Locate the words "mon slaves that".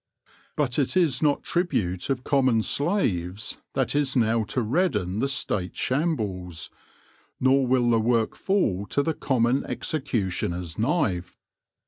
2.45-3.93